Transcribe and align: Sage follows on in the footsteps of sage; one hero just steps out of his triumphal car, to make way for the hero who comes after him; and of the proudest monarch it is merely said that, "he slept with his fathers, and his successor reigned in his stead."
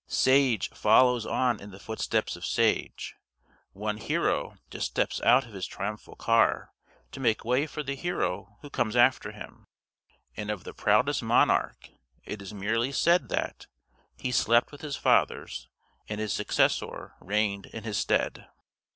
Sage 0.07 0.71
follows 0.71 1.27
on 1.27 1.59
in 1.59 1.69
the 1.69 1.77
footsteps 1.77 2.35
of 2.35 2.43
sage; 2.43 3.13
one 3.71 3.97
hero 3.97 4.57
just 4.71 4.87
steps 4.87 5.21
out 5.21 5.45
of 5.45 5.53
his 5.53 5.67
triumphal 5.67 6.15
car, 6.15 6.73
to 7.11 7.19
make 7.19 7.45
way 7.45 7.67
for 7.67 7.83
the 7.83 7.93
hero 7.95 8.57
who 8.61 8.71
comes 8.71 8.95
after 8.95 9.31
him; 9.31 9.67
and 10.35 10.49
of 10.49 10.63
the 10.63 10.73
proudest 10.73 11.21
monarch 11.21 11.89
it 12.25 12.41
is 12.41 12.51
merely 12.51 12.91
said 12.91 13.29
that, 13.29 13.67
"he 14.17 14.31
slept 14.31 14.71
with 14.71 14.81
his 14.81 14.95
fathers, 14.95 15.69
and 16.09 16.19
his 16.19 16.33
successor 16.33 17.13
reigned 17.21 17.67
in 17.67 17.83
his 17.83 17.99
stead." 17.99 18.47